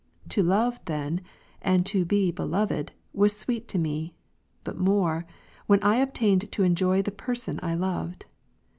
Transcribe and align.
To 0.29 0.41
love 0.41 0.79
then, 0.85 1.21
and 1.61 1.85
to 1.85 2.05
be 2.05 2.31
beloved, 2.31 2.91
was 3.13 3.37
sweet 3.37 3.67
to 3.67 3.77
me; 3.77 4.15
but 4.63 4.75
more, 4.75 5.27
when 5.67 5.77
I 5.83 5.97
obtained 5.97 6.51
to 6.53 6.63
enjoy 6.63 7.03
the 7.03 7.11
person 7.11 7.59
I 7.61 7.75
loved. 7.75 8.25